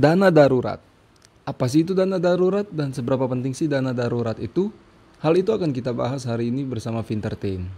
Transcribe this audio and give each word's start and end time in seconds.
Dana 0.00 0.32
darurat. 0.32 0.80
Apa 1.44 1.68
sih 1.68 1.84
itu 1.84 1.92
dana 1.92 2.16
darurat 2.16 2.64
dan 2.72 2.88
seberapa 2.88 3.28
penting 3.28 3.52
sih 3.52 3.68
dana 3.68 3.92
darurat 3.92 4.40
itu? 4.40 4.72
Hal 5.20 5.36
itu 5.36 5.52
akan 5.52 5.76
kita 5.76 5.92
bahas 5.92 6.24
hari 6.24 6.48
ini 6.48 6.64
bersama 6.64 7.04
Fintertain. 7.04 7.68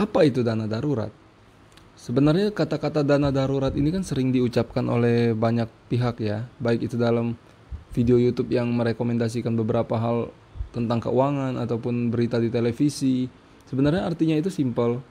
Apa 0.00 0.24
itu 0.24 0.40
dana 0.40 0.64
darurat? 0.64 1.12
Sebenarnya 1.92 2.48
kata-kata 2.48 3.04
dana 3.04 3.28
darurat 3.28 3.76
ini 3.76 3.92
kan 3.92 4.00
sering 4.00 4.32
diucapkan 4.32 4.88
oleh 4.88 5.36
banyak 5.36 5.68
pihak 5.92 6.16
ya, 6.24 6.48
baik 6.56 6.88
itu 6.88 6.96
dalam 6.96 7.36
video 7.92 8.16
YouTube 8.16 8.48
yang 8.48 8.72
merekomendasikan 8.72 9.52
beberapa 9.60 10.00
hal 10.00 10.32
tentang 10.72 11.04
keuangan 11.04 11.60
ataupun 11.60 12.08
berita 12.08 12.40
di 12.40 12.48
televisi. 12.48 13.28
Sebenarnya 13.68 14.08
artinya 14.08 14.40
itu 14.40 14.48
simpel. 14.48 15.04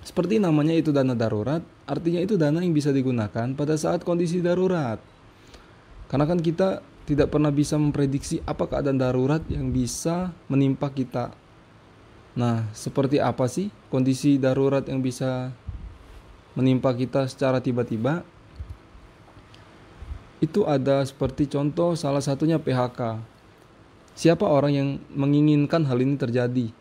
Seperti 0.00 0.40
namanya 0.40 0.72
itu 0.72 0.90
dana 0.90 1.12
darurat, 1.12 1.60
artinya 1.84 2.24
itu 2.24 2.40
dana 2.40 2.64
yang 2.64 2.72
bisa 2.72 2.88
digunakan 2.88 3.52
pada 3.52 3.76
saat 3.76 4.00
kondisi 4.00 4.40
darurat. 4.40 4.96
Karena 6.08 6.24
kan 6.24 6.40
kita 6.40 6.80
tidak 7.04 7.28
pernah 7.34 7.52
bisa 7.52 7.76
memprediksi 7.76 8.40
apa 8.48 8.64
keadaan 8.70 8.96
darurat 8.96 9.44
yang 9.52 9.68
bisa 9.74 10.32
menimpa 10.48 10.88
kita. 10.88 11.34
Nah, 12.38 12.70
seperti 12.72 13.18
apa 13.18 13.50
sih 13.50 13.68
kondisi 13.90 14.38
darurat 14.38 14.86
yang 14.86 15.02
bisa 15.02 15.52
menimpa 16.54 16.94
kita 16.94 17.26
secara 17.26 17.58
tiba-tiba 17.58 18.22
itu 20.40 20.64
ada 20.64 21.04
seperti 21.04 21.44
contoh 21.46 21.92
salah 21.92 22.24
satunya 22.24 22.56
PHK. 22.56 23.20
Siapa 24.16 24.48
orang 24.48 24.72
yang 24.72 24.88
menginginkan 25.12 25.84
hal 25.84 26.00
ini 26.00 26.16
terjadi? 26.16 26.72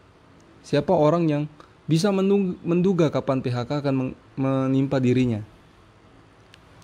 Siapa 0.63 0.95
orang 0.95 1.27
yang 1.27 1.43
bisa 1.89 2.13
menduga 2.13 3.09
kapan 3.09 3.41
PHK 3.41 3.81
akan 3.81 4.13
menimpa 4.37 5.01
dirinya? 5.01 5.41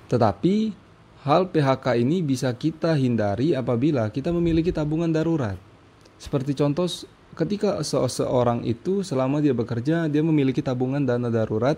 Tetapi 0.10 0.74
hal 1.22 1.46
PHK 1.54 2.02
ini 2.02 2.26
bisa 2.26 2.50
kita 2.58 2.98
hindari 2.98 3.54
apabila 3.54 4.10
kita 4.10 4.34
memiliki 4.34 4.74
tabungan 4.74 5.14
darurat. 5.14 5.62
Seperti 6.18 6.58
contoh 6.58 6.90
ketika 7.38 7.86
seseorang 7.86 8.66
itu 8.66 9.06
selama 9.06 9.46
dia 9.46 9.54
bekerja 9.54 10.10
dia 10.10 10.24
memiliki 10.26 10.64
tabungan 10.66 11.04
dana 11.04 11.30
darurat 11.30 11.78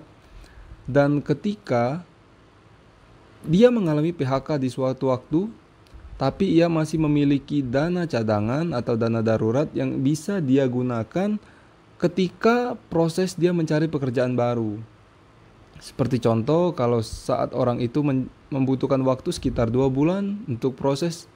dan 0.88 1.20
ketika 1.20 2.08
dia 3.44 3.68
mengalami 3.68 4.16
PHK 4.16 4.56
di 4.60 4.72
suatu 4.72 5.12
waktu, 5.12 5.52
tapi 6.16 6.58
ia 6.58 6.72
masih 6.72 7.00
memiliki 7.00 7.60
dana 7.60 8.08
cadangan 8.08 8.72
atau 8.72 8.96
dana 8.96 9.20
darurat 9.20 9.68
yang 9.76 10.00
bisa 10.00 10.40
dia 10.40 10.64
gunakan 10.66 11.36
ketika 11.98 12.78
proses 12.94 13.34
dia 13.34 13.50
mencari 13.54 13.90
pekerjaan 13.90 14.38
baru. 14.38 14.78
Seperti 15.78 16.18
contoh, 16.18 16.74
kalau 16.74 17.06
saat 17.06 17.54
orang 17.54 17.78
itu 17.82 18.02
membutuhkan 18.50 19.02
waktu 19.06 19.30
sekitar 19.30 19.70
dua 19.70 19.90
bulan 19.94 20.42
untuk 20.50 20.74
proses 20.74 21.30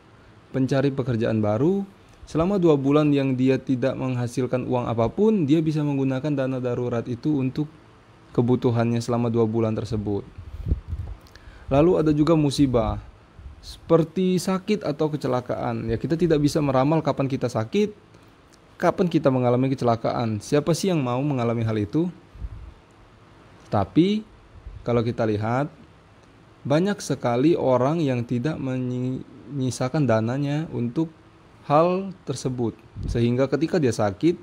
mencari 0.50 0.90
pekerjaan 0.90 1.42
baru, 1.45 1.86
selama 2.26 2.58
dua 2.58 2.73
bulan 2.73 3.14
yang 3.14 3.38
dia 3.38 3.62
tidak 3.62 3.94
menghasilkan 3.94 4.66
uang 4.66 4.90
apa 4.90 5.14
pun, 5.14 5.45
dia 5.45 5.62
bisa 5.62 5.86
menggunakan 5.86 6.34
dana 6.34 6.58
darurat 6.58 7.06
itu 7.06 7.38
untuk 7.38 7.70
kebutuhannya 8.34 8.98
selama 8.98 9.30
dua 9.30 9.46
bulan 9.46 9.78
tersebut. 9.78 10.25
Lalu 11.70 11.92
ada 12.02 12.12
juga 12.12 12.34
musibah, 12.34 12.98
seperti 13.62 14.42
sakit 14.42 14.81
atau 14.81 15.08
kecelakaan. 15.14 15.86
Ya 15.88 16.02
kita 16.02 16.18
tidak 16.18 16.42
bisa 16.42 16.58
meramal 16.59 17.06
kapan 17.06 17.30
kita 17.30 17.46
sakit, 17.46 17.94
kapan 18.82 19.06
kita 19.06 19.30
mengalami 19.30 19.70
kecelakaan. 19.70 20.42
Siapa 20.42 20.74
sih 20.74 20.90
yang 20.90 21.06
mau 21.06 21.22
mengalami 21.22 21.62
hal 21.62 21.78
itu? 21.78 22.10
Tapi 23.70 24.26
kalau 24.82 25.06
kita 25.06 25.22
lihat 25.30 25.70
banyak 26.66 26.97
sekali 26.97 27.53
orang 27.53 28.02
yang 28.02 28.25
tidak 28.25 28.58
menyisakan 28.58 30.09
dananya 30.09 30.66
untuk 30.74 31.14
hal 31.70 32.09
tersebut 32.25 32.74
sehingga 33.06 33.46
ketika 33.46 33.78
dia 33.78 33.94
sakit 33.94 34.34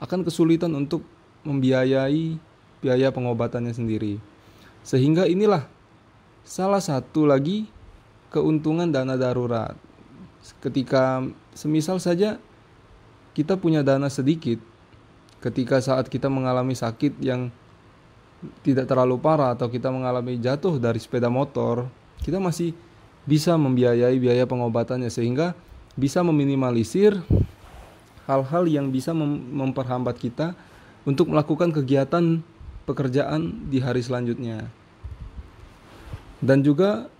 akan 0.00 0.24
kesulitan 0.24 0.72
untuk 0.72 1.04
membiayai 1.44 2.40
biaya 2.80 3.12
pengobatannya 3.12 3.76
sendiri. 3.76 4.16
Sehingga 4.80 5.28
inilah 5.28 5.68
salah 6.48 6.80
satu 6.80 7.28
lagi 7.28 7.68
keuntungan 8.32 8.88
dana 8.88 9.20
darurat. 9.20 9.76
Ketika 10.64 11.24
semisal 11.52 12.00
saja 12.00 12.40
kita 13.36 13.60
punya 13.60 13.84
dana 13.84 14.08
sedikit, 14.08 14.56
ketika 15.44 15.76
saat 15.84 16.08
kita 16.08 16.32
mengalami 16.32 16.72
sakit 16.72 17.20
yang 17.20 17.52
tidak 18.64 18.88
terlalu 18.88 19.20
parah 19.20 19.52
atau 19.52 19.68
kita 19.68 19.92
mengalami 19.92 20.40
jatuh 20.40 20.80
dari 20.80 20.96
sepeda 20.96 21.28
motor, 21.28 21.84
kita 22.24 22.40
masih 22.40 22.72
bisa 23.28 23.52
membiayai 23.60 24.16
biaya 24.16 24.48
pengobatannya 24.48 25.12
sehingga 25.12 25.52
bisa 26.00 26.24
meminimalisir 26.24 27.12
hal-hal 28.24 28.64
yang 28.64 28.88
bisa 28.88 29.12
memperhambat 29.12 30.16
kita 30.16 30.56
untuk 31.04 31.28
melakukan 31.28 31.76
kegiatan 31.76 32.40
pekerjaan 32.88 33.68
di 33.68 33.84
hari 33.84 34.00
selanjutnya. 34.00 34.64
Dan 36.40 36.64
juga 36.64 37.12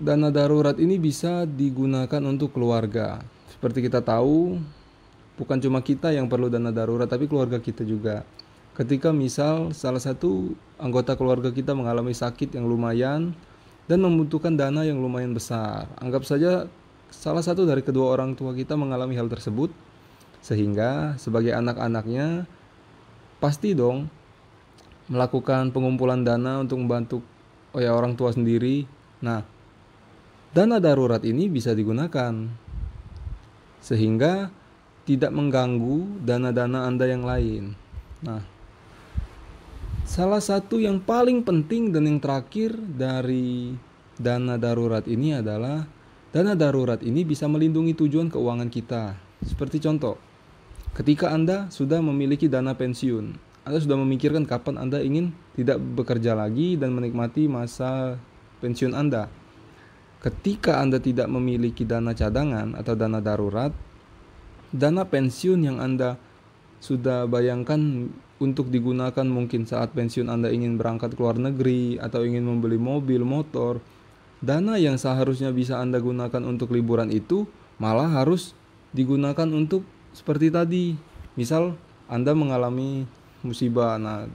dana 0.00 0.32
darurat 0.32 0.80
ini 0.80 0.96
bisa 0.96 1.44
digunakan 1.44 2.22
untuk 2.24 2.56
keluarga. 2.56 3.20
Seperti 3.50 3.86
kita 3.86 4.04
tahu, 4.04 4.60
bukan 5.34 5.58
cuma 5.58 5.82
kita 5.82 6.14
yang 6.14 6.30
perlu 6.30 6.46
dana 6.50 6.70
darurat, 6.70 7.06
tapi 7.10 7.26
keluarga 7.26 7.58
kita 7.58 7.82
juga. 7.82 8.22
Ketika 8.74 9.14
misal 9.14 9.70
salah 9.70 10.02
satu 10.02 10.54
anggota 10.82 11.14
keluarga 11.14 11.54
kita 11.54 11.78
mengalami 11.78 12.10
sakit 12.10 12.58
yang 12.58 12.66
lumayan 12.66 13.30
dan 13.86 13.98
membutuhkan 14.02 14.58
dana 14.58 14.82
yang 14.82 14.98
lumayan 14.98 15.30
besar. 15.30 15.86
Anggap 16.02 16.26
saja 16.26 16.66
salah 17.12 17.44
satu 17.44 17.62
dari 17.62 17.86
kedua 17.86 18.18
orang 18.18 18.34
tua 18.34 18.50
kita 18.50 18.74
mengalami 18.74 19.14
hal 19.14 19.30
tersebut, 19.30 19.70
sehingga 20.42 21.14
sebagai 21.22 21.54
anak-anaknya 21.54 22.50
pasti 23.38 23.78
dong 23.78 24.10
melakukan 25.06 25.70
pengumpulan 25.70 26.24
dana 26.24 26.64
untuk 26.64 26.80
membantu 26.80 27.20
oh 27.76 27.80
ya 27.82 27.92
orang 27.92 28.16
tua 28.18 28.32
sendiri. 28.32 28.88
Nah, 29.22 29.44
dana 30.56 30.80
darurat 30.80 31.20
ini 31.22 31.46
bisa 31.50 31.76
digunakan 31.76 32.32
sehingga 33.84 34.48
tidak 35.04 35.32
mengganggu 35.32 36.24
dana-dana 36.24 36.88
Anda 36.88 37.04
yang 37.08 37.24
lain. 37.24 37.76
Nah, 38.24 38.40
salah 40.08 40.40
satu 40.40 40.80
yang 40.80 41.00
paling 41.00 41.44
penting 41.44 41.92
dan 41.92 42.08
yang 42.08 42.18
terakhir 42.20 42.76
dari 42.76 43.76
dana 44.16 44.56
darurat 44.56 45.04
ini 45.04 45.36
adalah 45.36 45.84
dana 46.32 46.56
darurat 46.56 47.00
ini 47.04 47.24
bisa 47.24 47.44
melindungi 47.44 47.92
tujuan 47.96 48.32
keuangan 48.32 48.72
kita. 48.72 49.16
Seperti 49.44 49.78
contoh, 49.84 50.16
ketika 50.96 51.30
Anda 51.30 51.68
sudah 51.68 52.00
memiliki 52.00 52.48
dana 52.48 52.72
pensiun, 52.72 53.54
anda 53.64 53.80
sudah 53.80 53.96
memikirkan 53.96 54.44
kapan 54.44 54.76
Anda 54.76 55.00
ingin 55.00 55.32
tidak 55.56 55.80
bekerja 55.80 56.36
lagi 56.36 56.76
dan 56.76 56.92
menikmati 56.92 57.48
masa 57.48 58.20
pensiun 58.60 58.92
Anda. 58.92 59.32
Ketika 60.20 60.84
Anda 60.84 61.00
tidak 61.00 61.32
memiliki 61.32 61.88
dana 61.88 62.12
cadangan 62.12 62.76
atau 62.76 62.92
dana 62.92 63.24
darurat, 63.24 63.72
dana 64.74 65.06
pensiun 65.06 65.62
yang 65.62 65.78
Anda 65.78 66.18
sudah 66.82 67.30
bayangkan 67.30 68.10
untuk 68.42 68.68
digunakan 68.74 69.22
mungkin 69.22 69.64
saat 69.64 69.94
pensiun 69.94 70.26
Anda 70.26 70.50
ingin 70.50 70.74
berangkat 70.74 71.14
ke 71.14 71.20
luar 71.22 71.38
negeri 71.38 72.02
atau 72.02 72.26
ingin 72.26 72.42
membeli 72.42 72.76
mobil, 72.76 73.22
motor, 73.22 73.78
dana 74.42 74.74
yang 74.76 74.98
seharusnya 74.98 75.54
bisa 75.54 75.78
Anda 75.78 76.02
gunakan 76.02 76.42
untuk 76.42 76.74
liburan 76.74 77.14
itu 77.14 77.46
malah 77.78 78.10
harus 78.10 78.52
digunakan 78.90 79.46
untuk 79.48 79.86
seperti 80.10 80.50
tadi. 80.50 80.98
Misal 81.38 81.78
Anda 82.10 82.34
mengalami 82.34 83.06
musibah. 83.46 83.96
Nah, 83.96 84.26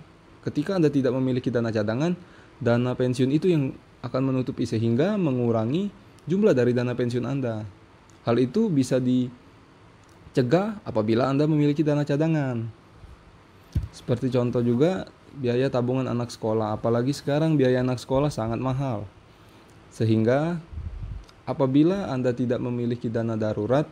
ketika 0.47 0.80
Anda 0.80 0.88
tidak 0.88 1.12
memiliki 1.13 1.51
dana 1.51 1.69
cadangan, 1.69 2.15
dana 2.63 2.95
pensiun 2.95 3.30
itu 3.35 3.51
yang 3.51 3.75
akan 4.00 4.31
menutupi 4.31 4.63
sehingga 4.63 5.19
mengurangi 5.19 5.92
jumlah 6.24 6.56
dari 6.56 6.71
dana 6.71 6.95
pensiun 6.95 7.27
Anda. 7.27 7.68
Hal 8.24 8.35
itu 8.39 8.71
bisa 8.71 8.97
dicegah 10.30 10.78
apabila 10.86 11.26
Anda 11.28 11.50
memiliki 11.50 11.81
dana 11.81 12.06
cadangan. 12.06 12.70
Seperti 13.90 14.30
contoh 14.30 14.62
juga 14.62 15.10
biaya 15.34 15.70
tabungan 15.70 16.06
anak 16.06 16.30
sekolah, 16.30 16.78
apalagi 16.78 17.14
sekarang 17.14 17.58
biaya 17.58 17.81
anak 17.81 17.98
sekolah 17.98 18.30
sangat 18.30 18.62
mahal. 18.62 19.10
Sehingga 19.90 20.62
apabila 21.50 22.14
Anda 22.14 22.34
tidak 22.34 22.62
memiliki 22.62 23.10
dana 23.10 23.34
darurat, 23.34 23.90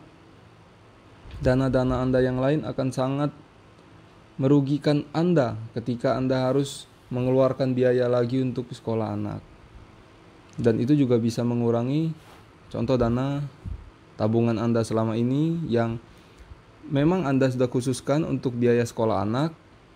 dana-dana 1.42 2.02
Anda 2.02 2.22
yang 2.22 2.38
lain 2.38 2.62
akan 2.62 2.88
sangat 2.94 3.30
merugikan 4.38 5.02
Anda 5.10 5.58
ketika 5.74 6.14
Anda 6.14 6.50
harus 6.50 6.86
mengeluarkan 7.10 7.74
biaya 7.74 8.06
lagi 8.06 8.38
untuk 8.38 8.70
sekolah 8.70 9.18
anak. 9.18 9.42
Dan 10.58 10.82
itu 10.82 10.94
juga 10.94 11.18
bisa 11.18 11.42
mengurangi 11.46 12.10
contoh 12.70 12.98
dana 12.98 13.42
tabungan 14.18 14.58
Anda 14.58 14.82
selama 14.82 15.14
ini 15.14 15.66
yang 15.70 16.02
memang 16.88 17.28
Anda 17.28 17.52
sudah 17.52 17.68
khususkan 17.68 18.24
untuk 18.24 18.56
biaya 18.56 18.82
sekolah 18.82 19.22
anak, 19.22 19.52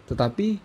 tetapi 0.06 0.60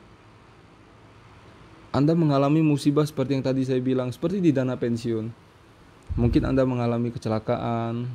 Anda 1.95 2.13
mengalami 2.13 2.61
musibah 2.61 3.07
seperti 3.07 3.39
yang 3.39 3.45
tadi 3.47 3.63
saya 3.63 3.81
bilang, 3.81 4.11
seperti 4.11 4.43
di 4.43 4.51
dana 4.51 4.75
pensiun. 4.77 5.47
Mungkin 6.15 6.43
Anda 6.47 6.63
mengalami 6.63 7.11
kecelakaan 7.11 8.07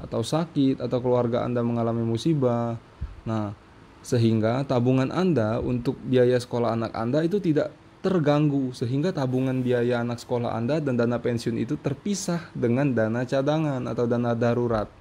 atau 0.00 0.22
sakit 0.24 0.80
atau 0.80 0.98
keluarga 1.00 1.44
Anda 1.44 1.60
mengalami 1.60 2.04
musibah. 2.04 2.76
Nah, 3.24 3.56
sehingga 4.04 4.64
tabungan 4.68 5.08
Anda 5.08 5.60
untuk 5.64 5.96
biaya 6.04 6.36
sekolah 6.36 6.76
anak 6.76 6.92
Anda 6.92 7.24
itu 7.24 7.40
tidak 7.40 7.72
terganggu 8.04 8.76
sehingga 8.76 9.16
tabungan 9.16 9.64
biaya 9.64 10.04
anak 10.04 10.20
sekolah 10.20 10.52
Anda 10.52 10.76
dan 10.76 11.00
dana 11.00 11.16
pensiun 11.16 11.56
itu 11.56 11.80
terpisah 11.80 12.52
dengan 12.52 12.92
dana 12.92 13.24
cadangan 13.24 13.80
atau 13.88 14.04
dana 14.04 14.36
darurat. 14.36 14.92